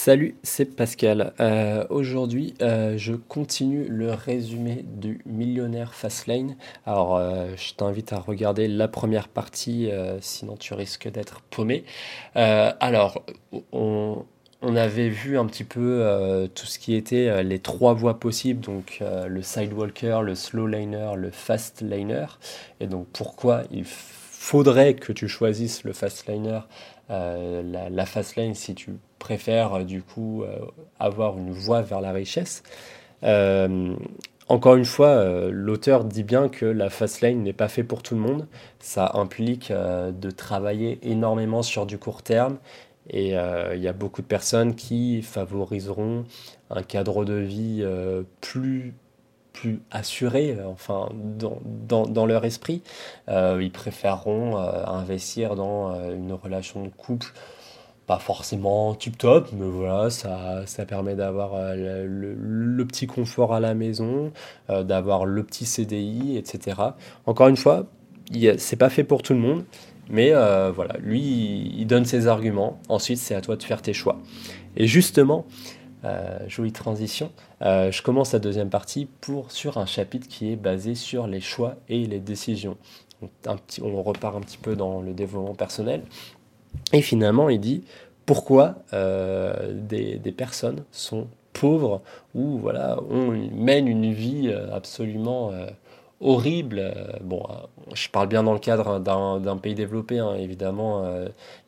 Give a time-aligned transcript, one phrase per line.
[0.00, 1.32] Salut, c'est Pascal.
[1.40, 6.56] Euh, aujourd'hui, euh, je continue le résumé du millionnaire Fastlane.
[6.86, 9.90] Alors, euh, je t'invite à regarder la première partie,
[10.20, 11.82] sinon tu risques d'être paumé.
[12.36, 13.24] alors,
[13.72, 14.24] on,
[14.62, 19.42] avait vu un petit peu tout ce qui était les trois voies possibles, donc le
[19.42, 22.26] sidewalker, le slow liner, le fast liner.
[22.78, 26.60] Et donc, pourquoi il faudrait que tu choisisses le fast liner,
[27.08, 30.58] la, la fast si tu préfèrent euh, du coup euh,
[30.98, 32.62] avoir une voie vers la richesse.
[33.22, 33.94] Euh,
[34.48, 38.14] encore une fois, l'auteur dit bien que la fast lane n'est pas fait pour tout
[38.14, 38.46] le monde.
[38.78, 42.56] Ça implique de travailler énormément sur du court terme
[43.10, 46.24] et il y a beaucoup de personnes qui favoriseront
[46.70, 47.86] un cadre de vie
[48.40, 48.94] plus
[49.52, 52.82] plus assuré, enfin dans, dans, dans leur esprit.
[53.28, 57.34] ils préféreront investir dans une relation de couple
[58.08, 63.60] pas forcément tip top, mais voilà, ça, ça permet d'avoir euh, le, petit confort à
[63.60, 64.32] la maison,
[64.70, 66.80] euh, d'avoir le petit CDI, etc.
[67.26, 67.84] Encore une fois,
[68.56, 69.62] c'est pas fait pour tout le monde,
[70.08, 71.20] mais euh, voilà, lui,
[71.76, 72.80] il, donne ses arguments.
[72.88, 74.18] Ensuite, c'est à toi de faire tes choix.
[74.78, 75.44] Et justement,
[76.46, 77.30] jolie transition,
[77.60, 81.74] je commence la deuxième partie pour, sur un chapitre qui est basé sur les choix
[81.90, 82.78] et les décisions.
[83.44, 86.04] un petit, on repart un petit peu dans le développement personnel.
[86.92, 87.84] Et finalement, il dit
[88.28, 92.02] pourquoi euh, des, personnes sont pauvres
[92.34, 95.66] ou voilà, on mènent une vie euh, absolument euh,
[96.20, 96.94] horrible.
[97.22, 97.42] Bon,
[97.94, 100.34] je parle bien dans le cadre d'un pays développé, hein.
[100.34, 101.08] évidemment,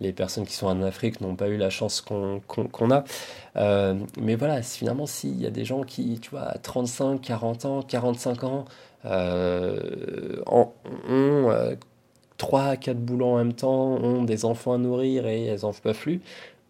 [0.00, 3.04] les personnes qui sont en Afrique n'ont pas eu la chance qu'on a.
[4.20, 7.82] mais voilà, finalement, s'il y a des gens qui, tu vois, à 35, 40 ans,
[7.82, 8.64] 45 ans,
[10.46, 10.72] ont
[12.40, 15.74] 3 à 4 boulots en même temps, ont des enfants à nourrir et elles n'en
[15.74, 16.22] peuvent plus.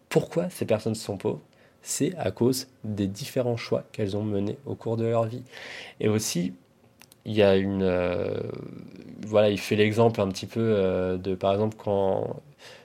[0.09, 1.39] Pourquoi ces personnes sont pauvres?
[1.81, 5.43] C'est à cause des différents choix qu'elles ont menés au cours de leur vie.
[6.01, 6.53] Et aussi,
[7.23, 7.83] il y a une.
[7.83, 8.37] Euh,
[9.25, 12.41] voilà, il fait l'exemple un petit peu euh, de, par exemple, quand,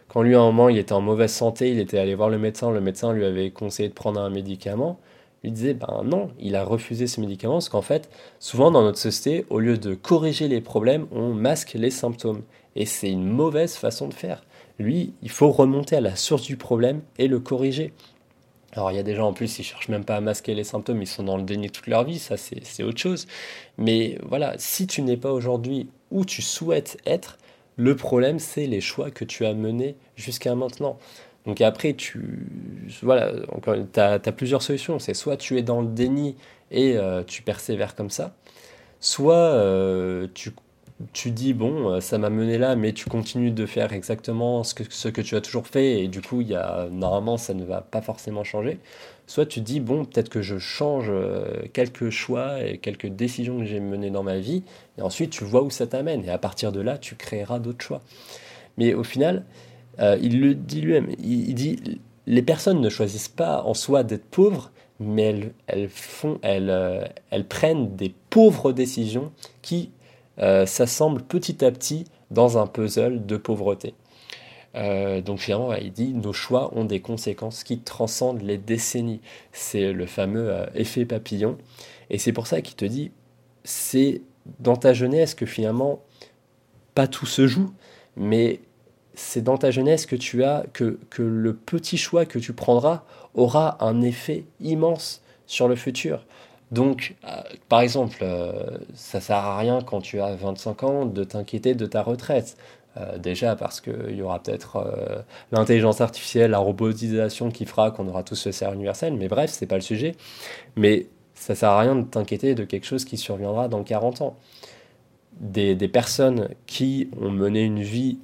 [0.06, 2.38] quand lui, à un moment, il était en mauvaise santé, il était allé voir le
[2.38, 5.00] médecin, le médecin lui avait conseillé de prendre un médicament.
[5.42, 8.08] Il disait, ben non, il a refusé ce médicament parce qu'en fait,
[8.38, 12.42] souvent dans notre société, au lieu de corriger les problèmes, on masque les symptômes.
[12.76, 14.44] Et c'est une mauvaise façon de faire.
[14.78, 17.92] Lui, il faut remonter à la source du problème et le corriger.
[18.72, 20.64] Alors il y a des gens en plus, ils cherchent même pas à masquer les
[20.64, 23.26] symptômes, ils sont dans le déni toute leur vie, ça c'est autre chose.
[23.78, 27.38] Mais voilà, si tu n'es pas aujourd'hui où tu souhaites être,
[27.76, 30.98] le problème c'est les choix que tu as menés jusqu'à maintenant.
[31.46, 32.48] Donc après, tu
[33.02, 33.32] voilà,
[33.92, 34.98] tu as, plusieurs solutions.
[34.98, 36.36] C'est soit tu es dans le déni
[36.70, 38.34] et euh, tu persévères comme ça,
[39.00, 40.50] soit euh, tu
[41.12, 44.74] tu dis bon euh, ça m'a mené là mais tu continues de faire exactement ce
[44.74, 47.52] que, ce que tu as toujours fait et du coup il y a, normalement ça
[47.54, 48.78] ne va pas forcément changer.
[49.26, 53.64] Soit tu dis bon peut-être que je change euh, quelques choix et quelques décisions que
[53.64, 54.62] j'ai menées dans ma vie
[54.96, 57.84] et ensuite tu vois où ça t'amène et à partir de là tu créeras d'autres
[57.84, 58.00] choix.
[58.78, 59.44] Mais au final
[60.00, 64.24] euh, il le dit lui-même il, dit les personnes ne choisissent pas en soi d'être
[64.24, 69.30] pauvres mais elles, elles font elles, elles prennent des pauvres décisions
[69.60, 69.90] qui
[70.38, 73.94] euh, s'assemblent petit à petit dans un puzzle de pauvreté.
[74.74, 79.20] Euh, donc finalement, il dit nos choix ont des conséquences qui transcendent les décennies.
[79.52, 81.56] C'est le fameux euh, effet papillon.
[82.10, 83.10] Et c'est pour ça qu'il te dit
[83.64, 84.22] c'est
[84.60, 86.02] dans ta jeunesse que finalement
[86.94, 87.72] pas tout se joue,
[88.16, 88.60] mais
[89.14, 93.04] c'est dans ta jeunesse que tu as que, que le petit choix que tu prendras
[93.34, 96.24] aura un effet immense sur le futur.
[96.72, 101.24] Donc, euh, par exemple, euh, ça sert à rien quand tu as 25 ans de
[101.24, 102.56] t'inquiéter de ta retraite.
[102.96, 108.22] Euh, déjà parce qu'il y aura peut-être l'intelligence artificielle, la robotisation qui fera qu'on aura
[108.22, 110.14] tous le salaire universel, mais bref, c'est pas le sujet.
[110.76, 114.36] Mais ça sert à rien de t'inquiéter de quelque chose qui surviendra dans 40 ans.
[115.40, 118.18] Des, personnes qui ont mené une vie,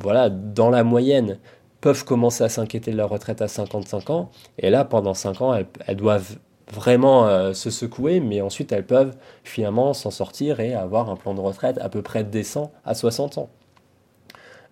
[0.00, 1.38] voilà, dans la moyenne,
[1.80, 5.54] peuvent commencer à s'inquiéter de leur retraite à 55 ans, et là, pendant 5 ans,
[5.86, 6.38] elles doivent
[6.72, 11.34] vraiment euh, se secouer, mais ensuite elles peuvent finalement s'en sortir et avoir un plan
[11.34, 13.50] de retraite à peu près décent à 60 ans.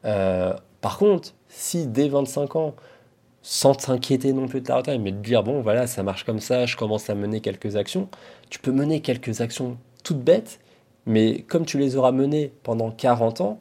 [0.04, 2.74] Euh, par contre, si dès 25 ans,
[3.42, 6.40] sans t'inquiéter non plus de ta retraite, mais de dire bon voilà, ça marche comme
[6.40, 8.08] ça, je commence à mener quelques actions,
[8.50, 10.60] tu peux mener quelques actions toutes bêtes,
[11.06, 13.60] mais comme tu les auras menées pendant 40 ans,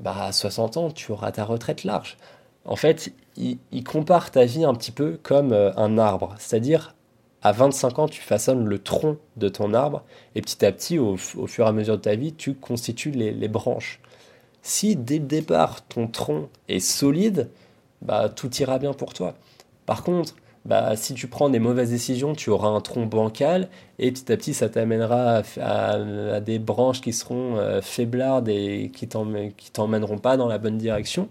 [0.00, 2.16] bah à 60 ans, tu auras ta retraite large.
[2.64, 6.94] En fait, il, il compare ta vie un petit peu comme euh, un arbre, c'est-à-dire
[7.42, 10.02] à 25 ans, tu façonnes le tronc de ton arbre
[10.34, 13.48] et petit à petit, au, fur et à mesure de ta vie, tu constitues les,
[13.48, 14.00] branches.
[14.62, 17.48] Si dès le départ, ton tronc est solide,
[18.02, 19.34] bah, tout ira bien pour toi.
[19.86, 20.34] Par contre,
[20.66, 24.36] bah, si tu prends des mauvaises décisions, tu auras un tronc bancal et petit à
[24.36, 30.46] petit, ça t'amènera à, des branches qui seront euh, faiblardes et qui t'emmèneront pas dans
[30.48, 31.30] la bonne direction.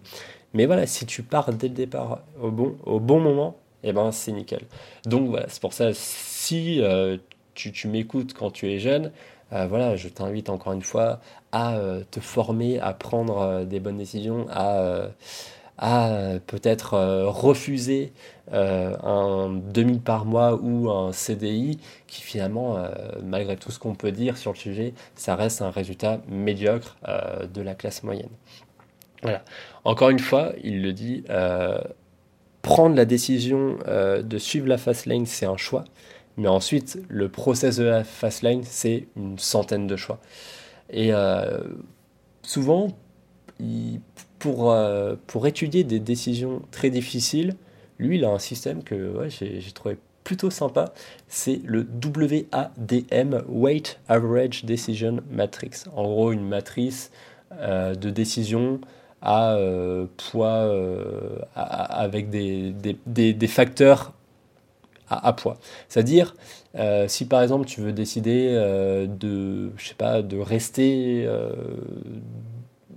[0.53, 4.11] Mais voilà, si tu pars dès le départ au bon, au bon moment, eh ben,
[4.11, 4.61] c'est nickel.
[5.05, 7.17] Donc voilà, c'est pour ça, si euh,
[7.53, 9.11] tu, m'écoutes quand tu es jeune,
[9.53, 11.19] euh, voilà, je t'invite encore une fois
[11.51, 11.79] à
[12.11, 15.09] te former, à prendre des bonnes décisions, à
[15.79, 18.11] à euh, peut-être euh, refuser
[18.51, 22.77] euh, un 2000 par mois ou un CDI qui finalement,
[23.23, 26.97] malgré tout ce qu'on peut dire sur le sujet, ça reste un résultat médiocre
[27.53, 28.29] de la classe moyenne.
[29.21, 29.43] Voilà.
[29.83, 31.23] Encore une fois, il le dit,
[32.69, 35.85] prendre la décision de suivre la fast lane, c'est un choix.
[36.37, 40.19] Mais ensuite, le process de la fast lane, c'est une centaine de choix.
[40.91, 41.11] Et
[42.43, 42.89] souvent,
[43.59, 43.99] il,
[44.39, 47.55] pour, euh, pour étudier des décisions très difficiles,
[47.99, 50.93] lui, il a un système que j'ai trouvé plutôt sympa.
[51.27, 55.83] C'est le WADM, Weight Average Decision Matrix.
[55.95, 57.11] En gros, une matrice
[57.53, 58.79] euh, de décision
[59.21, 60.71] à euh, poids
[61.55, 64.13] avec des, facteurs
[65.09, 65.57] à, à poids.
[65.87, 66.35] C'est-à-dire,
[67.07, 68.49] si par exemple tu veux décider
[69.07, 71.27] de, je sais pas, de rester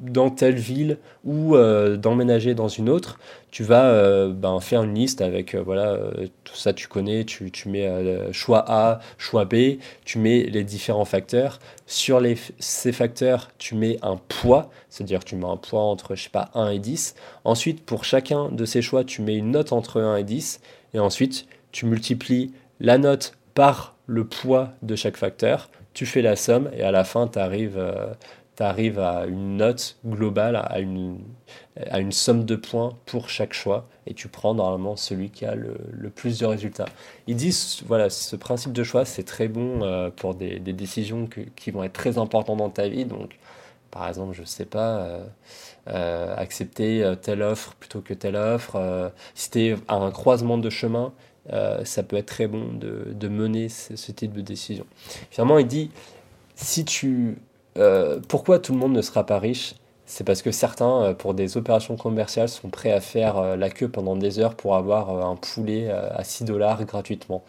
[0.03, 3.19] dans telle ville ou euh, d'emménager dans une autre,
[3.53, 5.97] tu vas euh, ben, faire une liste avec, euh, voilà,
[6.43, 7.89] tout ça tu connais, tu, tu mets
[8.33, 11.61] choix A, choix B, tu mets les différents facteurs.
[11.87, 16.25] Sur les, ces facteurs, tu mets un poids, c'est-à-dire tu mets un poids entre, je
[16.25, 17.15] sais pas, 1 et 10.
[17.45, 20.61] Ensuite, pour chacun de ces choix, tu mets une note entre 1 et 10.
[20.95, 26.37] Et ensuite, tu multiplies la note par le poids de chaque facteur, tu fais la
[26.37, 27.79] somme et à la fin, tu arrives
[28.63, 31.19] tu arrives à une note globale, à une,
[31.91, 35.57] à une somme de points pour chaque choix, et tu prends normalement celui qui a
[35.57, 36.87] le, le plus de résultats.
[37.27, 41.29] Ils disent, voilà, ce principe de choix, c'est très bon euh, pour des, des décisions
[41.57, 43.05] qui vont être très importantes dans ta vie.
[43.05, 43.39] Donc,
[43.91, 45.25] par exemple, je sais pas, euh,
[45.89, 49.13] euh, accepter telle offre plutôt que telle offre.
[49.35, 51.13] si tu es à un croisement de chemin,
[51.85, 54.87] ça peut être très bon de, de mener ce, ce type de décision.
[55.31, 55.91] Finalement, il dit,
[56.55, 57.37] si tu
[57.77, 59.75] euh, pourquoi tout le monde ne sera pas riche?
[60.05, 63.71] C'est parce que certains, euh, pour des opérations commerciales, sont prêts à faire euh, la
[63.71, 67.43] queue pendant des heures pour avoir un poulet à 6 dollars gratuitement.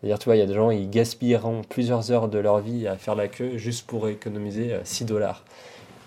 [0.00, 2.88] C'est-à-dire, tu vois, il y a des gens, ils gaspilleront plusieurs heures de leur vie
[2.88, 5.44] à faire la queue juste pour économiser 6 dollars.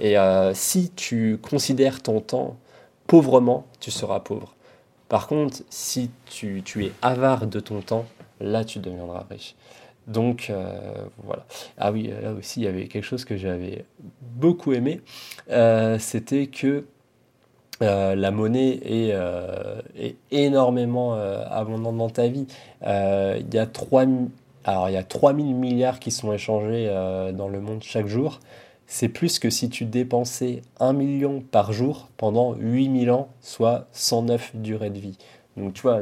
[0.02, 0.18] Et
[0.54, 2.58] si tu considères ton temps
[3.08, 4.54] pauvrement, tu seras pauvre.
[5.08, 8.06] Par contre, si tu, tu es avare de ton temps,
[8.42, 9.56] là, tu deviendras riche.
[10.08, 10.80] Donc euh,
[11.24, 11.46] voilà.
[11.78, 13.86] Ah oui, là aussi, il y avait quelque chose que j'avais
[14.22, 15.02] beaucoup aimé.
[15.50, 16.86] Euh, c'était que
[17.82, 22.48] euh, la monnaie est, énormément abondante dans ta vie.
[22.84, 24.06] il y a 3,
[24.64, 26.88] alors, il y a 3000 milliards qui sont échangés
[27.34, 28.40] dans le monde chaque jour.
[28.88, 34.52] C'est plus que si tu dépensais 1 million par jour pendant 8000 ans, soit 109
[34.56, 35.18] durées de vie.
[35.58, 36.00] Donc tu vois,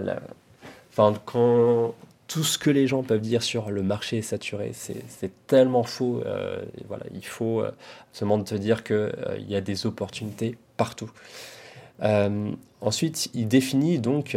[0.91, 1.93] enfin, quand,
[2.33, 6.23] tout ce que les gens peuvent dire sur le marché est saturé, c'est tellement faux.
[6.25, 7.69] Euh, voilà, il faut euh,
[8.11, 11.11] seulement te dire qu'il euh, y a des opportunités partout.
[12.81, 14.35] ensuite, il définit donc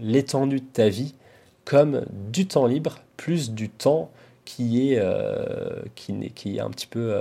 [0.00, 1.14] l'étendue de ta vie
[1.66, 4.10] comme du temps libre plus du temps
[4.46, 5.02] qui est,
[5.94, 7.14] qui, est un petit peu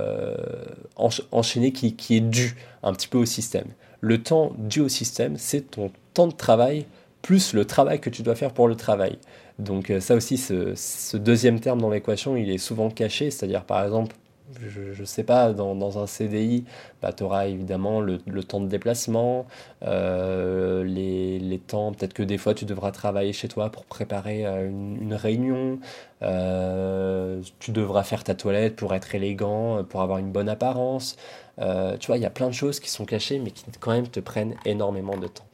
[0.95, 3.67] enchaîné, qui est dû un petit peu au système.
[3.99, 6.85] Le temps dû au système, c'est ton temps de travail
[7.25, 9.17] plus le travail que tu dois faire pour le travail.
[9.59, 13.83] Donc euh, ça aussi, ce, deuxième terme dans l'équation, il est souvent caché, c'est-à-dire par
[13.83, 14.15] exemple,
[14.61, 16.65] je ne sais pas, dans, un CDI,
[17.01, 19.47] bah, tu auras évidemment le, temps de déplacement,
[19.83, 24.67] euh, les, temps, peut-être que des fois tu devras travailler chez toi pour préparer euh,
[24.69, 25.79] une, réunion,
[26.21, 31.15] tu devras faire ta toilette pour être élégant, pour avoir une bonne apparence.
[31.57, 34.07] tu vois, il y a plein de choses qui sont cachées, mais qui quand même
[34.07, 35.47] te prennent énormément de temps.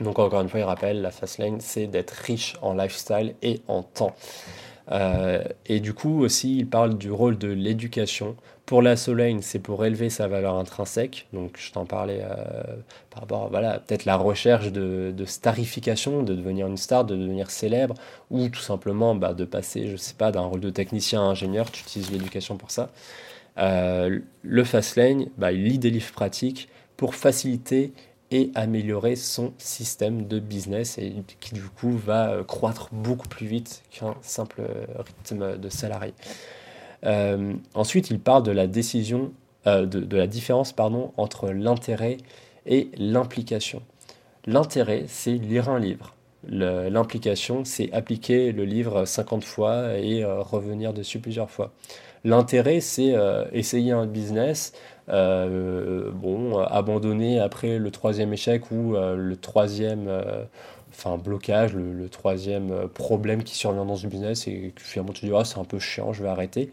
[0.00, 3.60] Donc encore une fois, il rappelle, la fast lane, c'est d'être riche en lifestyle et
[3.68, 4.14] en temps.
[4.92, 8.36] Euh, et du coup aussi, il parle du rôle de l'éducation.
[8.66, 11.26] Pour la lane, c'est pour élever sa valeur intrinsèque.
[11.32, 12.62] Donc je t'en parlais euh,
[13.10, 17.50] par rapport à voilà, peut-être la recherche de, starification, de devenir une star, de devenir
[17.50, 17.94] célèbre,
[18.30, 21.70] ou tout simplement bah, de passer, je sais pas, d'un rôle de technicien à ingénieur.
[21.70, 22.90] Tu utilises l'éducation pour ça.
[23.58, 27.92] Euh, le fast lane, bah, il lit des livres pratiques pour faciliter
[28.30, 33.46] et améliorer son système de business et qui du coup va euh, croître beaucoup plus
[33.46, 34.62] vite qu'un simple
[34.98, 36.14] rythme de salarié.
[37.04, 39.32] Euh, ensuite, il parle de la décision,
[39.66, 42.16] euh, de, la différence pardon, entre l'intérêt
[42.66, 43.82] et l'implication.
[44.46, 46.14] L'intérêt, c'est lire un livre.
[46.46, 51.72] L'implication, c'est appliquer le livre 50 fois et revenir dessus plusieurs fois.
[52.22, 53.14] L'intérêt, c'est
[53.52, 54.74] essayer un business,
[55.08, 60.08] bon, abandonner après le troisième échec ou le troisième
[60.94, 65.26] enfin blocage, le, troisième euh, problème qui survient dans une business et que finalement tu
[65.26, 66.70] dis ah, c'est un peu chiant, je vais arrêter.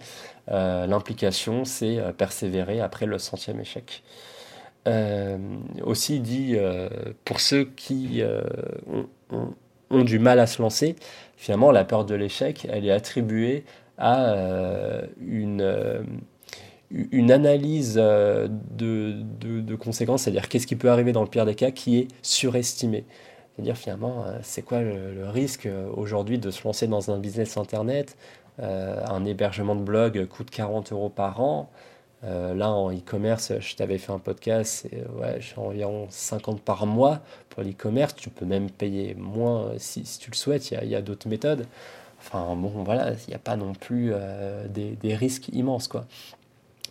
[0.50, 4.04] Euh, l'implication, c'est euh, persévérer après le centième échec.
[5.84, 6.58] aussi, dit
[7.26, 8.24] pour ceux qui
[9.92, 10.96] ont, du mal à se lancer,
[11.38, 13.64] finalement, la peur de l'échec, elle est attribuée
[13.98, 14.34] à
[15.20, 15.62] une,
[17.12, 21.72] une analyse de, de conséquences, c'est-à-dire qu'est-ce qui peut arriver dans le pire des cas,
[21.72, 23.06] qui est surestimé
[23.62, 27.58] dire finalement, euh, c'est quoi le, risque euh, aujourd'hui de se lancer dans un business
[27.58, 28.18] internet
[28.60, 31.70] euh, Un hébergement de blog coûte 40 euros par an.
[32.24, 38.16] là, en e-commerce, je t'avais fait un podcast, ouais, environ 50 par mois pour l'e-commerce.
[38.16, 41.66] Tu peux même payer moins si, tu le souhaites, il y a, d'autres méthodes.
[42.20, 44.14] Enfin, bon, voilà, il n'y a pas non plus
[44.70, 46.06] des, des, risques immenses, quoi.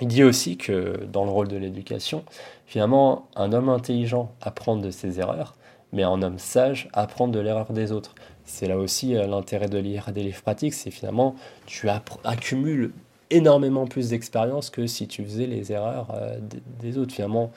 [0.00, 2.24] Il dit aussi que dans le rôle de l'éducation,
[2.66, 5.54] finalement, un homme intelligent apprend de ses erreurs,
[5.92, 8.14] mais un homme sage apprend de l'erreur des autres.
[8.44, 11.34] C'est là aussi euh, l'intérêt de lire des livres pratiques, c'est finalement
[11.66, 11.88] tu
[12.24, 12.92] accumules
[13.30, 16.38] énormément plus d'expérience que si tu faisais les erreurs euh,
[16.80, 17.14] des autres.
[17.14, 17.50] Finalement,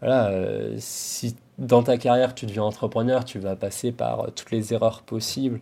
[0.00, 4.72] voilà, euh, si dans ta carrière tu deviens entrepreneur, tu vas passer par toutes les
[4.74, 5.60] erreurs possibles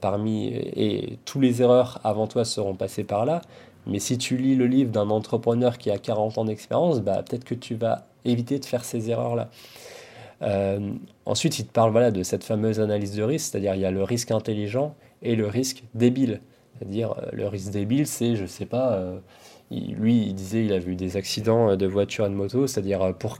[0.00, 3.42] parmi et tous les erreurs avant toi seront passées par là.
[3.86, 7.44] Mais si tu lis le livre d'un entrepreneur qui a 40 ans d'expérience, bah, peut-être
[7.44, 9.50] que tu vas éviter de faire ces erreurs-là.
[10.42, 10.92] Euh,
[11.26, 13.90] ensuite, il te parle voilà, de cette fameuse analyse de risque, c'est-à-dire il y a
[13.90, 16.40] le risque intelligent et le risque débile.
[16.78, 19.18] C'est-à-dire euh, le risque débile, c'est, je sais pas, euh,
[19.70, 23.38] lui, il disait il a vu des accidents de voiture et de moto, c'est-à-dire pour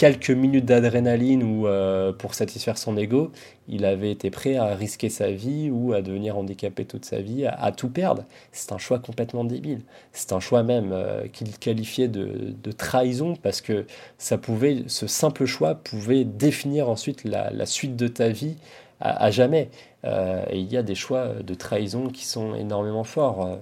[0.00, 3.32] quelques minutes d'adrénaline ou euh, pour satisfaire son ego,
[3.68, 7.44] il avait été prêt à risquer sa vie ou à devenir handicapé toute sa vie,
[7.44, 8.24] à, tout perdre.
[8.50, 9.82] C'est un choix complètement débile.
[10.12, 13.84] C'est un choix même euh, qu'il qualifiait de, trahison parce que
[14.16, 18.56] ça pouvait, ce simple choix pouvait définir ensuite la, suite de ta vie
[19.00, 19.68] à, jamais.
[20.06, 23.60] Euh, et il y a des choix de trahison qui sont énormément forts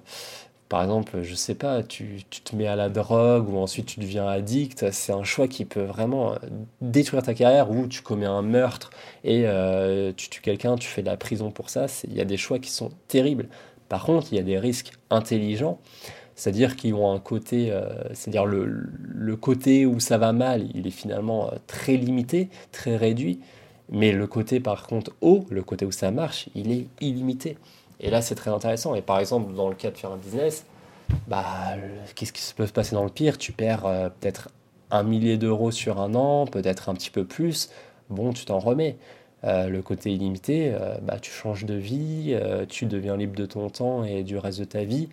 [0.68, 4.26] par exemple, je sais pas, tu, te mets à la drogue ou ensuite tu deviens
[4.26, 6.36] addict, c'est un choix qui peut vraiment euh,
[6.82, 8.90] détruire ta carrière ou tu commets un meurtre
[9.24, 11.86] et euh, tu tues quelqu'un, tu fais de la prison pour ça.
[12.04, 13.48] Il y a des choix qui sont terribles.
[13.88, 15.78] Par contre, il y a des risques intelligents,
[16.34, 20.86] c'est-à-dire qui ont un côté, euh, c'est-à-dire le, le, côté où ça va mal, il
[20.86, 23.40] est finalement très limité, très réduit,
[23.90, 27.56] mais le côté par contre haut, le côté où ça marche, il est illimité.
[28.00, 28.94] Et là, c'est très intéressant.
[28.94, 30.64] Et par exemple, dans le cas de faire un business,
[31.26, 31.74] bah,
[32.14, 33.38] qu'est-ce qui se peut se passer dans le pire?
[33.38, 34.50] Tu perds euh, peut-être
[34.90, 37.70] un millier d'euros sur un an, peut-être un petit peu plus.
[38.10, 38.96] Bon, tu t'en remets.
[39.44, 42.36] Euh, le côté illimité, euh, bah, tu changes de vie,
[42.68, 45.08] tu deviens libre de ton temps et du reste de ta vie.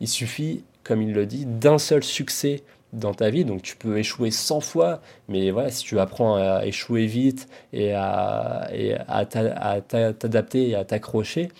[0.00, 3.44] Il suffit, comme il le dit, d'un seul succès dans ta vie.
[3.44, 7.92] Donc tu peux échouer 100 fois, mais voilà, si tu apprends à échouer vite et
[7.94, 11.50] à, et à t'adapter et à t'accrocher,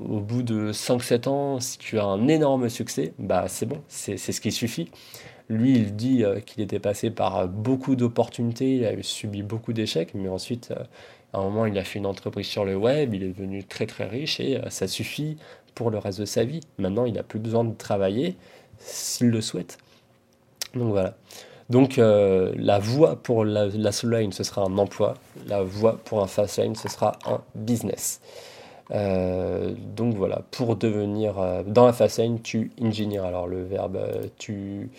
[0.00, 4.16] au bout de 5-7 ans, si tu as un énorme succès, bah c'est bon, c'est
[4.16, 4.90] ce qui suffit.
[5.48, 10.14] Lui, il dit euh, qu'il était passé par beaucoup d'opportunités, il a subi beaucoup d'échecs,
[10.14, 10.84] mais ensuite, euh,
[11.34, 13.86] à un moment, il a fait une entreprise sur le web, il est devenu très
[13.86, 15.36] très riche et euh, ça suffit
[15.74, 16.60] pour le reste de sa vie.
[16.78, 18.36] Maintenant, il n'a plus besoin de travailler
[18.78, 19.78] s'il le souhaite.
[20.74, 21.14] Donc voilà.
[21.70, 25.14] Donc la voie pour la, la line, ce sera un emploi.
[25.46, 28.20] La voie pour un fast line, ce sera un business.
[28.90, 33.24] Euh, donc voilà, pour devenir euh, dans la façade, tu ingénieurs.
[33.24, 34.90] Alors le verbe, euh, tu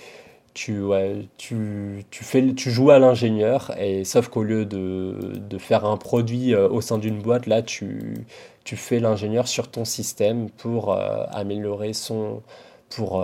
[0.54, 5.58] tu, ouais, tu, tu, fais, tu joues à l'ingénieur, et sauf qu'au lieu de, de,
[5.58, 8.26] faire un produit au sein d'une boîte, là, tu,
[8.64, 10.98] tu fais l'ingénieur sur ton système pour
[11.32, 12.42] améliorer son.
[12.90, 13.22] pour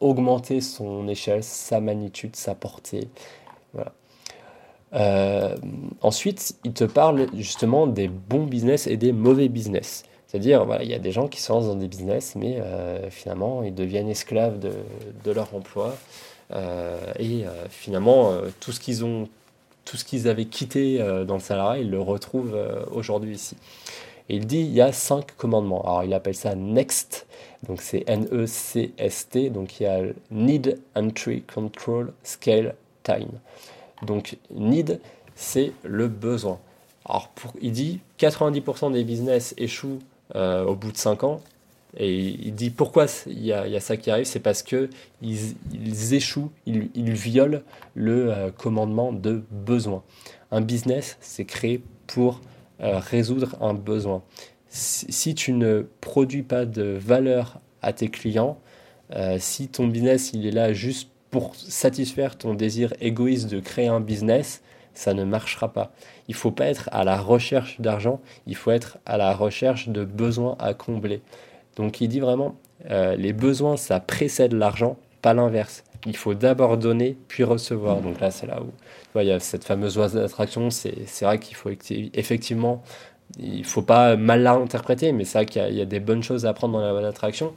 [0.00, 3.08] augmenter son échelle, sa magnitude, sa portée.
[3.72, 3.92] Voilà.
[4.94, 5.56] Euh,
[6.00, 10.04] ensuite, il te parle justement des bons business et des mauvais business.
[10.26, 13.10] C'est-à-dire, voilà, il y a des gens qui se lancent dans des business, mais euh,
[13.10, 15.96] finalement, ils deviennent esclaves de, leur emploi.
[16.52, 19.28] Euh, et finalement, tout ce qu'ils ont,
[19.84, 22.58] tout ce qu'ils avaient quitté dans le salariat, ils le retrouvent
[22.92, 23.56] aujourd'hui ici.
[24.28, 25.82] Il dit, il y a cinq commandements.
[25.82, 27.26] Alors, il appelle ça NEXT,
[27.66, 33.30] donc c'est N-E-C-S-T, donc il y a Need, Entry, Control, Scale, Time.
[34.02, 35.00] Donc need,
[35.34, 36.58] c'est le besoin.
[37.04, 40.00] Alors il dit 90% des business échouent
[40.34, 41.40] euh, au bout de 5 ans.
[41.96, 44.90] Et il dit pourquoi il y a, ça qui arrive, c'est parce que
[45.22, 47.60] ils, échouent, ils, violent
[47.94, 50.02] le euh, commandement de besoin.
[50.50, 52.40] Un business, c'est créé pour
[52.80, 54.22] résoudre un besoin.
[54.68, 58.58] Si, tu ne produis pas de valeur à tes clients,
[59.38, 64.00] si ton business il est là juste pour satisfaire ton désir égoïste de créer un
[64.00, 64.62] business,
[64.94, 65.92] ça ne marchera pas.
[66.26, 70.04] Il faut pas être à la recherche d'argent, il faut être à la recherche de
[70.04, 71.22] besoins à combler.
[71.76, 72.56] Donc il dit vraiment,
[72.90, 75.84] euh, les besoins, ça précède l'argent, pas l'inverse.
[76.06, 78.00] Il faut d'abord donner, puis recevoir.
[78.00, 78.72] Donc là, c'est là où
[79.20, 80.70] il y a cette fameuse loi d'attraction.
[80.70, 81.70] C'est vrai qu'il faut
[82.14, 82.82] effectivement,
[83.38, 86.50] il faut pas mal l'interpréter, mais c'est vrai qu'il y, a des bonnes choses à
[86.50, 87.52] apprendre dans la loi d'attraction.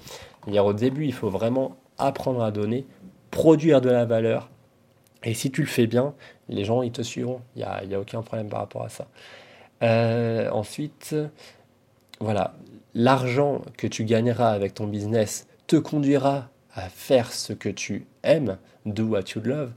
[0.47, 2.85] Au début, il faut vraiment apprendre à donner,
[3.31, 4.49] produire de la valeur.
[5.23, 6.13] Et si tu le fais bien,
[6.49, 7.41] les gens, ils te suivront.
[7.55, 9.07] Il n'y a, a, aucun problème par rapport à ça.
[9.83, 11.15] Euh, ensuite,
[12.19, 12.53] voilà,
[12.93, 18.57] l'argent que tu gagneras avec ton business te conduira à faire ce que tu aimes,
[18.85, 19.71] do what you love,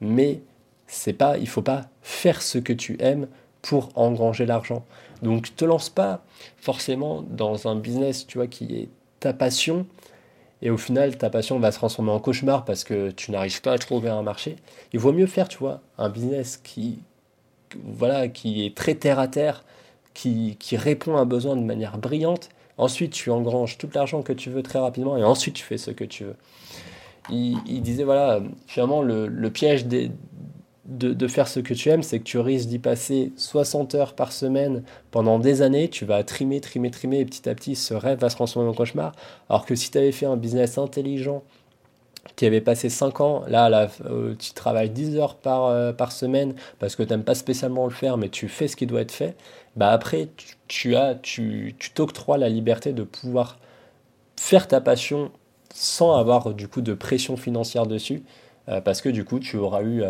[0.00, 0.40] mais
[0.86, 3.28] c'est pas, il faut pas faire ce que tu aimes
[3.62, 4.84] pour engranger l'argent.
[5.22, 6.22] Donc te lance pas
[6.56, 8.88] forcément dans un business, tu vois, qui est
[9.20, 9.86] ta passion,
[10.62, 13.72] et au final ta passion va se transformer en cauchemar parce que tu n'arrives pas
[13.72, 14.56] à trouver un marché.
[14.92, 16.98] Il vaut mieux faire, tu vois, un business qui,
[17.84, 19.64] voilà, qui est très terre à terre,
[20.14, 24.32] qui, qui répond à un besoin de manière brillante Ensuite, tu engranges tout l'argent que
[24.32, 26.36] tu veux très rapidement et ensuite tu fais ce que tu veux.
[27.28, 29.84] Il, disait, voilà, finalement, le, piège
[30.88, 34.32] de, faire ce que tu aimes, c'est que tu risques d'y passer 60 heures par
[34.32, 35.88] semaine pendant des années.
[35.88, 38.74] Tu vas trimer, trimer, trimer et petit à petit, ce rêve va se transformer en
[38.74, 39.12] cauchemar.
[39.50, 41.42] Alors que si tu avais fait un business intelligent,
[42.36, 46.12] qui avait passé 5 ans, là, là euh, tu travailles 10 heures par, euh, par
[46.12, 49.00] semaine parce que tu n'aimes pas spécialement le faire, mais tu fais ce qui doit
[49.00, 49.34] être fait,
[49.76, 50.28] bah après,
[50.68, 53.58] tu, as, tu t'octroies la liberté de pouvoir
[54.36, 55.30] faire ta passion
[55.74, 58.22] sans avoir du coup de pression financière dessus,
[58.68, 60.02] euh, parce que du coup, tu auras eu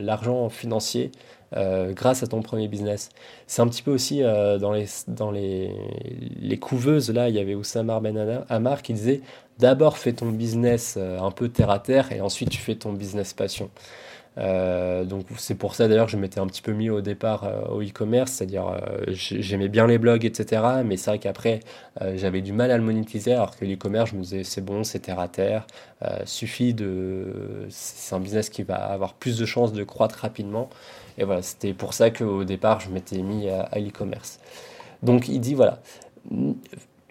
[0.00, 1.10] l'argent financier
[1.52, 3.08] grâce à ton premier business.
[3.46, 5.72] C'est un petit peu aussi dans, les, dans les,
[6.40, 9.22] les couveuses, là, il y avait Oussama Ben Amar qui disait
[9.58, 12.92] d'abord fais ton business euh, un peu terre à terre et ensuite tu fais ton
[12.92, 13.70] business passion.
[14.38, 17.44] Euh, donc c'est pour ça d'ailleurs que je m'étais un petit peu mis au départ
[17.44, 20.62] euh, au e-commerce, c'est-à-dire j'aimais bien les blogs, etc.
[20.84, 21.60] Mais c'est vrai qu'après
[22.14, 25.00] j'avais du mal à le monétiser, alors que l'e-commerce je me disais c'est bon, c'est
[25.00, 25.66] terre à terre,
[26.24, 30.70] suffit de, c'est un business qui va avoir plus de chances de croître rapidement.
[31.18, 34.38] Et voilà, c'était pour ça qu'au départ je m'étais mis à, à l'e-commerce.
[35.02, 35.80] Donc il dit voilà,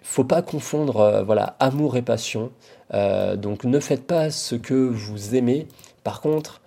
[0.08, 2.50] faut pas confondre euh, voilà amour et passion.
[2.94, 5.66] Euh, donc ne faites pas ce que vous aimez.
[6.02, 6.62] Par contre,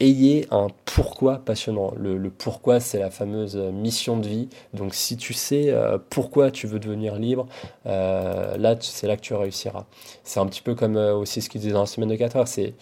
[0.00, 1.92] ayez un pourquoi passionnant.
[1.96, 4.48] Le, pourquoi, c'est la fameuse mission de vie.
[4.74, 7.46] Donc si tu sais euh, pourquoi tu veux devenir libre,
[7.84, 9.86] là, c'est là que tu réussiras.
[10.24, 12.48] C'est un petit peu comme aussi ce qu'il disait dans la semaine de 4 heures.
[12.48, 12.74] C'est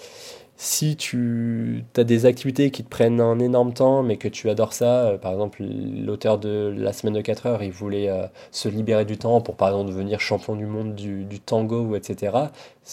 [0.61, 4.73] si tu as des activités qui te prennent un énorme temps, mais que tu adores
[4.73, 8.69] ça, euh, par exemple, l'auteur de La semaine de 4 heures, il voulait euh, se
[8.69, 12.37] libérer du temps pour, par exemple, devenir champion du monde du, tango, etc.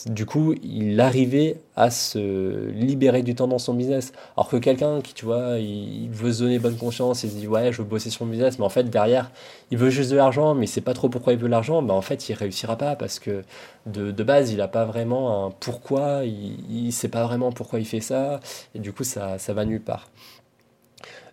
[0.06, 4.13] Du coup, il arrivait à se libérer du temps dans son business.
[4.38, 7.47] Alors que quelqu'un qui, tu vois, il, veut se donner bonne conscience, il se dit,
[7.47, 9.32] ouais, je veux bosser sur mon business, mais en fait, derrière,
[9.71, 11.95] il veut juste de l'argent, mais il sait pas trop pourquoi il veut l'argent, ben
[11.95, 13.43] en fait, il réussira pas parce que
[13.86, 17.80] de, de base, il n'a pas vraiment un pourquoi, il, ne sait pas vraiment pourquoi
[17.80, 18.39] il fait ça,
[18.76, 20.10] et du coup, ça, ça va nulle part.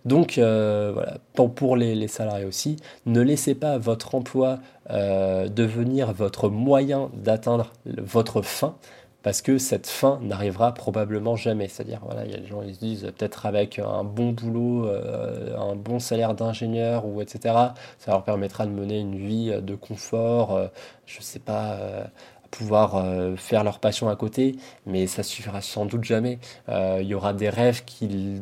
[0.04, 4.58] Donc euh, voilà, pour les, les, salariés aussi, ne laissez pas votre emploi
[4.90, 8.74] euh, devenir votre moyen d'atteindre votre fin
[9.22, 11.68] parce que cette fin n'arrivera probablement jamais.
[11.68, 14.88] C'est-à-dire, voilà, il y a des gens qui se disent peut-être avec un bon boulot,
[14.88, 17.54] euh, un bon salaire d'ingénieur ou etc.
[17.98, 20.60] Ça leur permettra de mener une vie de confort,
[21.06, 21.78] je ne sais pas,
[22.52, 26.38] pouvoir euh, faire leur passion à côté, mais ça suffira sans doute jamais.
[26.68, 28.40] Euh, il y aura des rêves qui,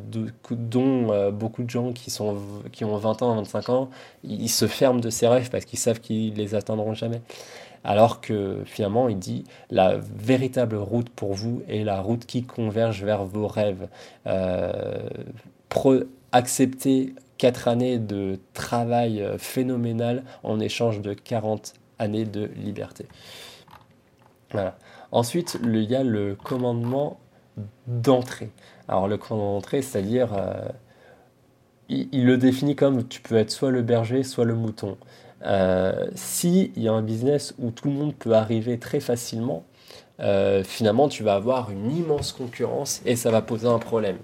[0.50, 2.36] dont euh, beaucoup de gens qui, sont,
[2.72, 3.88] qui ont 20 ans, 25 ans,
[4.24, 7.22] ils se ferment de ces rêves parce qu'ils savent qu'ils les atteindront jamais.
[7.84, 13.02] Alors que finalement, il dit la véritable route pour vous est la route qui converge
[13.04, 13.88] vers vos rêves.
[16.32, 23.06] accepter 4 années de travail phénoménal en échange de 40 années de liberté.
[25.12, 27.18] Ensuite, il y a le commandement
[27.86, 28.50] d'entrée.
[28.88, 30.68] Alors le commandement d'entrée, c'est-à-dire, euh,
[31.88, 34.96] il, le définit comme tu peux être soit le berger, soit le mouton.
[35.44, 39.64] Euh, S'il y a un business où tout le monde peut arriver très facilement,
[40.20, 44.18] euh, finalement, tu vas avoir une immense concurrence et ça va poser un problème.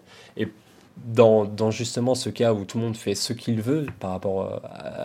[1.05, 4.59] Dans, justement ce cas où tout le monde fait ce qu'il veut par rapport euh,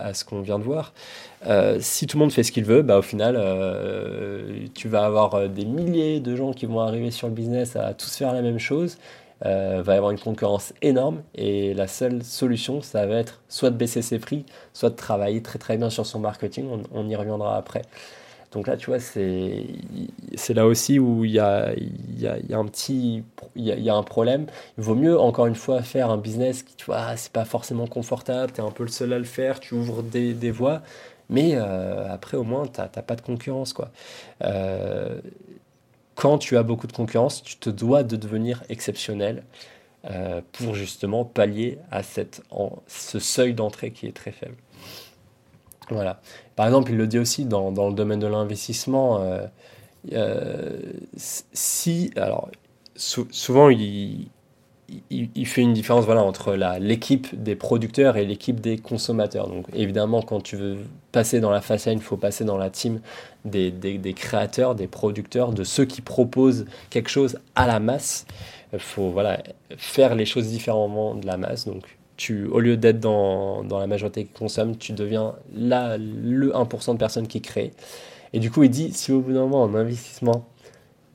[0.08, 0.92] à, ce qu'on vient de voir,
[1.46, 5.04] euh, si tout le monde fait ce qu'il veut, bah, au final, euh, tu vas
[5.04, 8.42] avoir des milliers de gens qui vont arriver sur le business à tous faire la
[8.42, 8.98] même chose.
[9.42, 13.76] va y avoir une concurrence énorme et la seule solution, ça va être soit de
[13.76, 16.66] baisser ses prix, soit de travailler très très bien sur son marketing.
[16.92, 17.82] On, y reviendra après.
[18.52, 21.72] Donc là, tu vois, c'est là aussi où il y a,
[22.18, 23.24] y, a, un petit
[23.56, 24.46] y, a, un problème.
[24.76, 27.86] Il vaut mieux, encore une fois, faire un business qui, tu vois, c'est pas forcément
[27.86, 30.82] confortable, tu es un peu le seul à le faire, tu ouvres des, des voies,
[31.30, 33.72] mais euh, après, au moins, tu n'as pas de concurrence.
[33.72, 33.90] Quoi.
[34.42, 35.18] Euh,
[36.14, 39.44] quand tu as beaucoup de concurrence, tu te dois de devenir exceptionnel
[40.10, 42.42] euh, pour justement pallier à cette,
[42.86, 44.56] ce seuil d'entrée qui est très faible.
[45.90, 46.20] Voilà.
[46.56, 49.20] Par exemple, il le dit aussi dans, dans le domaine de l'investissement.
[51.16, 52.50] si, alors,
[52.96, 54.28] souvent, il,
[55.10, 59.48] il, fait une différence voilà, entre l'équipe des producteurs et l'équipe des consommateurs.
[59.48, 60.78] Donc évidemment, quand tu veux
[61.12, 63.00] passer dans la phase il faut passer dans la team
[63.44, 68.26] des, des, créateurs, des producteurs, de ceux qui proposent quelque chose à la masse.
[68.72, 69.42] Il faut voilà,
[69.76, 71.66] faire les choses différemment de la masse.
[71.66, 76.52] Donc tu, au lieu d'être dans, dans, la majorité qui consomme, tu deviens là, le
[76.52, 77.72] 1% de personnes qui créent.
[78.32, 80.46] Et du coup, il dit, si au bout d'un moment, en investissement,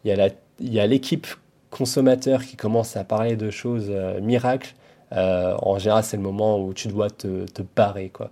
[0.03, 0.13] il
[0.59, 1.27] y a l'équipe
[1.69, 4.73] consommateur qui commence à parler de choses euh, miracles,
[5.13, 8.09] euh, en général, c'est le moment où tu dois te, te barrer.
[8.09, 8.29] Quoi.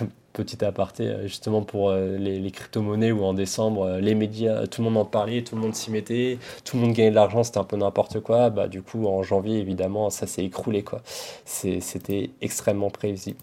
[0.32, 5.02] Petit aparté, euh, justement pour les, crypto-monnaies où en décembre, les médias, tout le monde
[5.02, 7.64] en parlait, tout le monde s'y mettait, tout le monde gagnait de l'argent, c'était un
[7.64, 8.50] peu n'importe quoi.
[8.50, 10.82] Bah, du coup, en janvier, évidemment, ça s'est écroulé.
[10.82, 11.02] Quoi.
[11.44, 13.38] C'était extrêmement prévisible.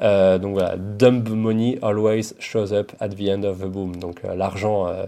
[0.00, 3.96] Euh, donc voilà, dumb money always shows up at the end of the boom.
[3.96, 5.04] Donc euh, l'argent euh,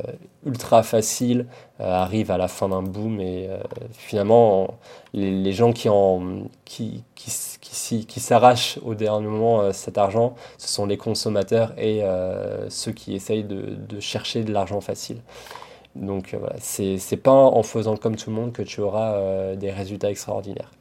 [0.46, 1.46] ultra facile
[1.78, 3.48] arrive à la fin d'un boom et
[3.92, 4.78] finalement
[5.12, 10.68] les, gens qui, en, qui, qui, qui, qui s'arrachent au dernier moment cet argent, ce
[10.68, 12.02] sont les consommateurs et
[12.68, 15.18] ceux qui essayent de, de chercher de l'argent facile.
[15.94, 20.10] Donc voilà, c'est pas en faisant comme tout le monde que tu auras des résultats
[20.10, 20.72] extraordinaires.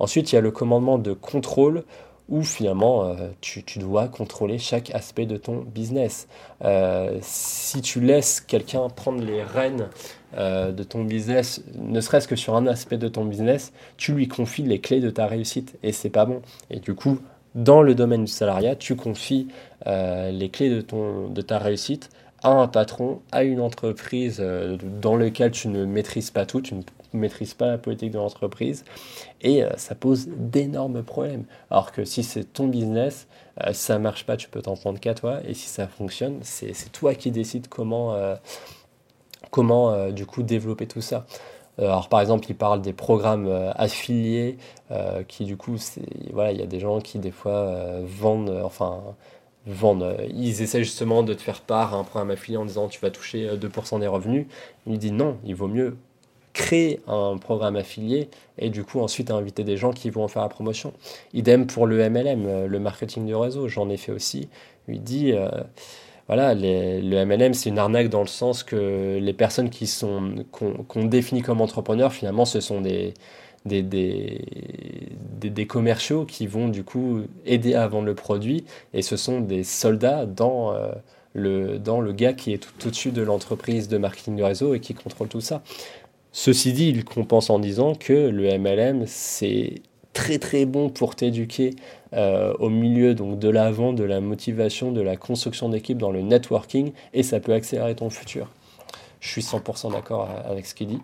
[0.00, 1.84] Ensuite, il y a le commandement de contrôle
[2.28, 6.26] où finalement euh, tu, dois contrôler chaque aspect de ton business.
[6.64, 9.88] Euh, si tu laisses quelqu'un prendre les rênes
[10.36, 14.28] euh, de ton business, ne serait-ce que sur un aspect de ton business, tu lui
[14.28, 16.40] confies les clés de ta réussite et c'est pas bon.
[16.70, 17.18] Et du coup,
[17.54, 19.48] dans le domaine du salariat, tu confies
[19.86, 22.08] les clés de, ton, de ta réussite
[22.42, 24.42] à un patron, à une entreprise
[25.00, 26.62] dans laquelle tu ne maîtrises pas tout,
[27.14, 28.84] maîtrise pas la politique de l'entreprise
[29.40, 31.44] et euh, ça pose d'énormes problèmes.
[31.70, 33.26] Alors que si c'est ton business,
[33.64, 36.74] euh, ça marche pas, tu peux t'en prendre qu'à toi et si ça fonctionne, c'est
[36.92, 38.36] toi qui décides comment, euh,
[39.50, 41.26] comment du coup développer tout ça.
[41.78, 44.58] Alors par exemple, il parle des programmes affiliés
[45.26, 45.76] qui du coup,
[46.32, 49.02] voilà, il y a des gens qui des fois vendent, enfin
[49.66, 53.00] vendent, ils essaient justement de te faire part à un programme affilié en disant tu
[53.00, 54.46] vas toucher 2% des revenus.
[54.86, 55.96] Il dit non, il vaut mieux
[56.54, 60.42] créer un programme affilié et du coup ensuite inviter des gens qui vont en faire
[60.42, 60.94] la promotion.
[61.34, 64.48] Idem pour le MLM, euh, le marketing du réseau, j'en ai fait aussi.
[64.88, 65.48] Il dit, euh,
[66.28, 71.04] voilà, le MLM c'est une arnaque dans le sens que les personnes qui sont qu'on
[71.04, 73.12] définit comme entrepreneurs, finalement ce sont des
[73.66, 74.40] des, des,
[75.40, 79.64] des, commerciaux qui vont du coup aider à vendre le produit et ce sont des
[79.64, 80.92] soldats dans, euh,
[81.32, 84.80] le, dans le gars qui est tout au-dessus de l'entreprise de marketing du réseau et
[84.80, 85.62] qui contrôle tout ça.
[86.36, 89.74] Ceci dit, il compense en disant que le MLM, c'est
[90.14, 91.76] très très bon pour t'éduquer
[92.12, 96.22] euh, au milieu donc, de l'avant, de la motivation, de la construction d'équipe dans le
[96.22, 98.48] networking, et ça peut accélérer ton futur.
[99.20, 100.98] Je suis 100% d'accord avec ce qu'il dit.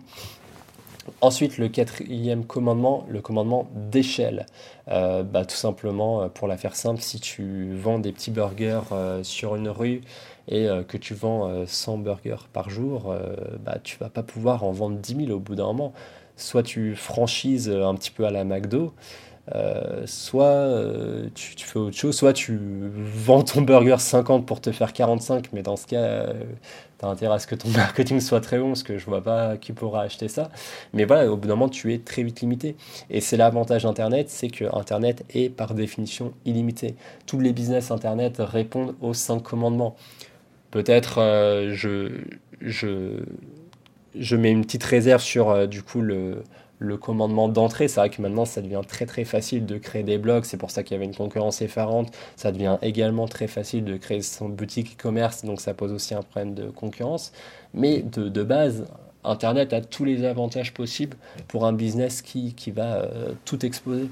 [1.21, 4.45] Ensuite, le quatrième commandement, le commandement d'échelle.
[4.89, 8.81] Euh, bah, tout simplement, euh, pour la faire simple, si tu vends des petits burgers
[9.23, 10.01] sur une rue,
[10.47, 14.23] et euh, que tu vends 100 euh, burgers par jour, euh, bah, tu vas pas
[14.23, 15.93] pouvoir en vendre 10 000 au bout d'un moment.
[16.37, 18.93] Soit tu franchises un petit peu à la McDo,
[20.05, 20.69] soit
[21.35, 25.61] tu, fais autre chose, soit tu vends ton burger 50 pour te faire 45, mais
[25.61, 26.27] dans ce cas,
[26.99, 29.21] tu as intérêt à ce que ton marketing soit très bon, parce que je vois
[29.21, 30.49] pas qui pourra acheter ça.
[30.93, 32.75] Mais voilà, au bout d'un moment, tu es très vite limité.
[33.11, 36.95] Et c'est l'avantage d'Internet, c'est que Internet est par définition illimité.
[37.27, 39.95] Tous les business Internet répondent aux 5 commandements.
[40.71, 42.11] Peut-être euh, je,
[42.61, 43.23] je,
[44.17, 46.43] je mets une petite réserve sur euh, du coup le,
[46.79, 47.89] le commandement d'entrée.
[47.89, 50.45] C'est vrai que maintenant, ça devient très très facile de créer des blogs.
[50.45, 52.15] C'est pour ça qu'il y avait une concurrence effarante.
[52.37, 55.43] Ça devient également très facile de créer son boutique e-commerce.
[55.43, 57.33] Donc ça pose aussi un problème de concurrence.
[57.73, 58.85] Mais de, de, base,
[59.25, 61.17] Internet a tous les avantages possibles
[61.49, 64.07] pour un business qui, qui va euh, tout exploser.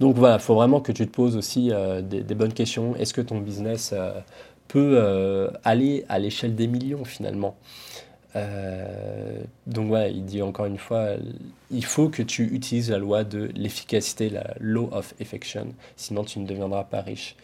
[0.00, 2.94] Donc voilà, il faut vraiment que tu te poses aussi des, bonnes questions.
[2.96, 3.92] Est-ce que ton business
[4.68, 7.56] peut euh, aller à l'échelle des millions finalement.
[8.36, 11.14] Euh, donc ouais, il dit encore une fois,
[11.70, 16.38] il faut que tu utilises la loi de l'efficacité, la law of affection, sinon tu
[16.38, 17.36] ne deviendras pas riche.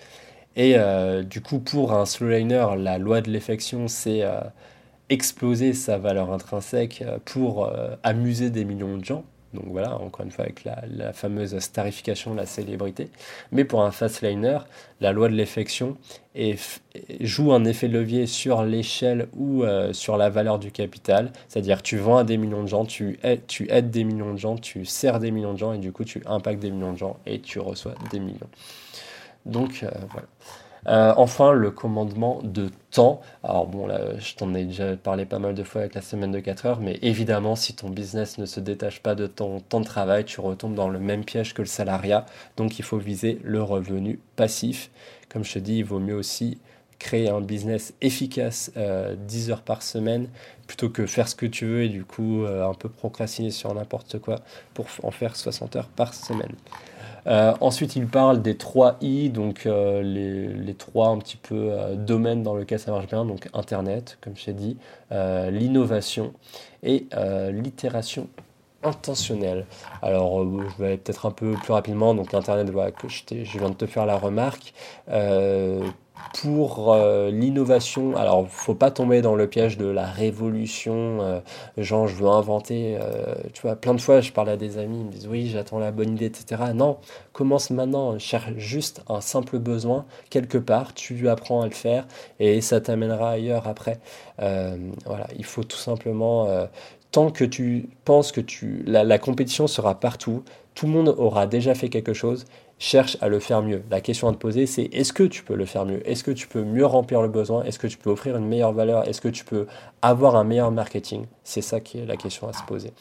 [0.56, 4.22] Et euh, du coup, pour un slowliner, la loi de l'effection, c'est
[5.08, 9.24] exploser sa valeur intrinsèque pour amuser des millions de gens.
[9.54, 13.08] Donc voilà, encore une fois avec la, fameuse starification la célébrité.
[13.52, 14.58] Mais pour un fastliner,
[15.00, 15.96] la loi de l'effection
[17.20, 21.32] joue un effet de levier sur l'échelle ou euh, sur la valeur du capital.
[21.48, 24.38] C'est-à-dire tu vends à des millions de gens, tu aides, tu aides des millions de
[24.38, 26.98] gens, tu sers des millions de gens et du coup tu impactes des millions de
[26.98, 28.50] gens et tu reçois des millions.
[29.46, 30.26] Donc euh, voilà.
[30.86, 33.20] Euh, enfin, le commandement de temps.
[33.42, 36.30] Alors bon, là, je t'en ai déjà parlé pas mal de fois avec la semaine
[36.30, 39.80] de 4 heures, mais évidemment, si ton business ne se détache pas de ton temps
[39.80, 42.26] de travail, tu retombes dans le même piège que le salariat.
[42.56, 44.90] Donc, il faut viser le revenu passif.
[45.30, 46.58] Comme je te dis, il vaut mieux aussi
[46.98, 50.28] créer un business efficace 10 euh, heures par semaine
[50.66, 53.74] plutôt que faire ce que tu veux et du coup euh, un peu procrastiner sur
[53.74, 54.40] n'importe quoi
[54.72, 56.52] pour en faire 60 heures par semaine.
[57.26, 62.42] Euh, ensuite, il parle des trois I, donc les, les, trois un petit peu domaines
[62.42, 64.76] dans lesquels ça marche bien, donc Internet, comme je t'ai dit,
[65.10, 66.34] l'innovation
[66.82, 67.06] et
[67.50, 68.28] l'itération
[68.82, 69.64] intentionnelle.
[70.02, 72.14] Alors, je vais peut-être un peu plus rapidement.
[72.14, 74.74] Donc, Internet, voilà, que je, viens de te faire la remarque
[76.40, 81.40] pour euh, l'innovation, alors faut pas tomber dans le piège de la révolution, euh,
[81.76, 85.00] genre je veux inventer, euh, tu vois, plein de fois je parle à des amis,
[85.00, 86.62] ils me disent oui j'attends la bonne idée, etc.
[86.74, 86.98] Non,
[87.32, 92.06] commence maintenant, cherche juste un simple besoin quelque part, tu apprends à le faire
[92.38, 93.98] et ça t'amènera ailleurs après.
[94.38, 96.48] voilà, il faut tout simplement,
[97.10, 101.74] tant que tu penses que tu, la compétition sera partout, tout le monde aura déjà
[101.74, 102.44] fait quelque chose
[102.78, 103.82] cherche à le faire mieux.
[103.90, 106.06] La question à te poser, c'est est-ce que tu peux le faire mieux?
[106.08, 107.64] Est-ce que tu peux mieux remplir le besoin?
[107.64, 109.08] Est-ce que tu peux offrir une meilleure valeur?
[109.08, 109.66] Est-ce que tu peux
[110.02, 111.26] avoir un meilleur marketing?
[111.44, 112.92] C'est ça qui est la question à se poser.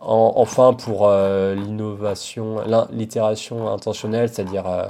[0.00, 4.86] enfin, pour euh, l'innovation, l'itération intentionnelle, c'est-à-dire euh,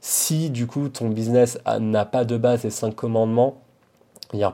[0.00, 3.56] si du coup ton business n'a pas de base et cinq commandements,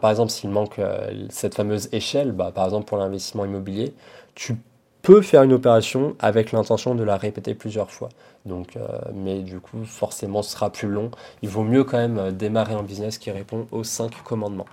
[0.01, 3.95] par exemple s'il manque euh, cette fameuse échelle, bah, par exemple pour l'investissement immobilier,
[4.35, 4.57] tu
[5.03, 8.09] peut faire une opération avec l'intention de la répéter plusieurs fois.
[8.47, 11.11] Donc, euh, mais du coup, forcément, ce sera plus long.
[11.43, 14.67] Il vaut mieux quand même euh, démarrer un business qui répond aux cinq commandements.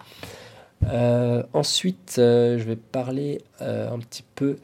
[0.89, 4.57] Euh, ensuite, je vais parler un petit peu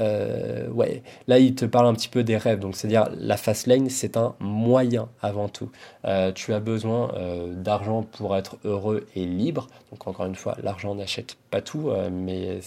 [0.00, 3.66] euh, ouais, là il te parle un petit peu des rêves, donc c'est-à-dire la fast
[3.66, 5.70] lane c'est un moyen avant tout.
[6.04, 10.56] Euh, tu as besoin euh, d'argent pour être heureux et libre, donc encore une fois
[10.62, 12.60] l'argent n'achète pas tout, mais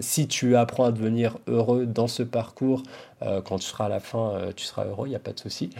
[0.00, 2.84] si tu apprends à devenir heureux dans ce parcours,
[3.44, 5.70] quand tu seras à la fin, tu seras heureux, il n'y a pas de souci.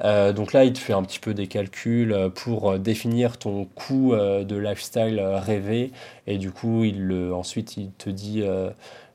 [0.00, 4.56] donc là il te fait un petit peu des calculs pour définir ton coût de
[4.56, 5.92] lifestyle rêvé,
[6.26, 8.44] et du coup il, ensuite il te dit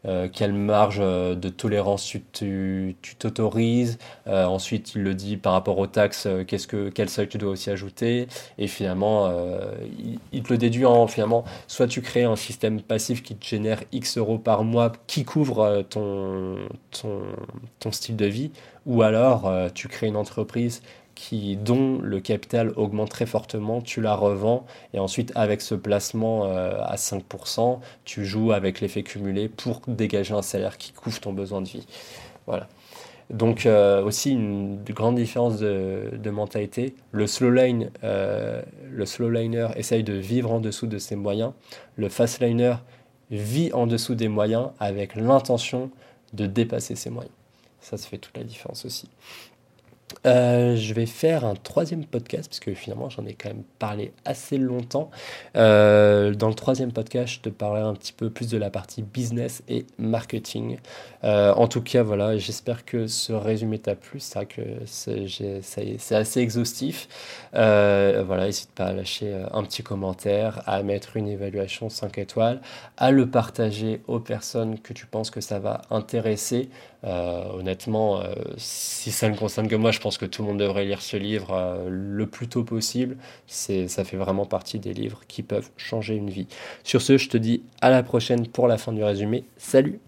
[0.08, 4.00] euh, quelle marge euh, de tolérance tu t'autorises.
[4.26, 7.52] Euh, ensuite, il le dit par rapport aux taxes, qu'est-ce que, quel seuil tu dois
[7.52, 8.28] aussi ajouter.
[8.58, 9.32] Et finalement,
[10.32, 13.84] il, te le déduit en finalement, soit tu crées un système passif qui te génère
[13.92, 16.56] X euros par mois qui couvre ton,
[16.92, 17.22] ton,
[17.80, 18.52] ton style de vie,
[18.86, 20.82] ou alors tu crées une entreprise
[21.22, 26.46] qui, dont le capital augmente très fortement, tu la revends et ensuite avec ce placement
[26.46, 31.32] euh, à 5%, tu joues avec l'effet cumulé pour dégager un salaire qui couvre ton
[31.32, 31.86] besoin de vie.
[32.48, 32.68] Voilà.
[33.30, 36.96] Donc euh, aussi une grande différence de, mentalité.
[37.12, 41.52] Le slow line, euh, le slow liner essaye de vivre en dessous de ses moyens.
[41.98, 42.76] Le fast liner
[43.30, 45.92] vit en dessous des moyens avec l'intention
[46.34, 47.36] de dépasser ses moyens.
[47.82, 49.10] Ça, se fait toute la différence aussi.
[50.26, 54.14] Euh, je vais faire un troisième podcast, parce que finalement j'en ai quand même parlé
[54.26, 55.10] assez longtemps.
[55.56, 59.02] Euh, dans le troisième podcast, je te parlerai un petit peu plus de la partie
[59.02, 60.78] business et marketing.
[61.24, 64.20] Euh, en tout cas, voilà, j'espère que ce résumé t'a plu.
[64.20, 67.08] C'est vrai que c'est assez exhaustif.
[67.54, 72.62] voilà, n'hésite pas à lâcher un petit commentaire, à mettre une évaluation 5 étoiles,
[72.98, 76.70] à le partager aux personnes que tu penses que ça va intéresser.
[77.04, 78.22] Honnêtement,
[78.58, 81.02] si ça ne concerne que moi, je pense pense que tout le monde devrait lire
[81.02, 83.16] ce livre euh, le plus tôt possible.
[83.48, 86.48] C'est, ça fait vraiment partie des livres qui peuvent changer une vie.
[86.84, 89.46] Sur ce, je te dis à la prochaine pour la fin du résumé.
[89.58, 90.02] Salut